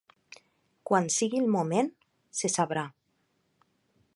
Quan 0.91 1.09
sigui 1.15 1.41
el 1.43 1.51
moment, 1.57 1.91
se 2.39 2.51
sabrà. 2.55 2.87